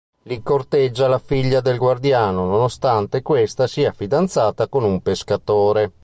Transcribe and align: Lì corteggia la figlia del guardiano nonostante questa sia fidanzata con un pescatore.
Lì 0.23 0.41
corteggia 0.41 1.07
la 1.07 1.19
figlia 1.19 1.61
del 1.61 1.77
guardiano 1.77 2.45
nonostante 2.45 3.21
questa 3.21 3.67
sia 3.67 3.91
fidanzata 3.91 4.67
con 4.67 4.83
un 4.83 4.99
pescatore. 5.03 5.91